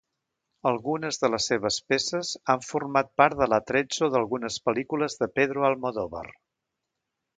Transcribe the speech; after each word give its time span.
Algunes 0.69 1.19
de 1.23 1.29
les 1.33 1.49
seves 1.51 1.75
peces 1.91 2.31
han 2.53 2.63
format 2.69 3.11
part 3.23 3.37
de 3.43 3.49
l'attrezzo 3.53 4.09
d'algunes 4.15 4.57
pel·lícules 4.71 5.21
de 5.23 5.29
Pedro 5.37 5.69
Almodóvar. 5.71 6.25